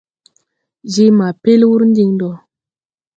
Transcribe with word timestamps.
Je 0.93 1.03
ma 1.17 1.27
pel 1.43 1.61
wuur 1.67 1.81
diŋ 1.95 2.09
ndo. 2.15 2.29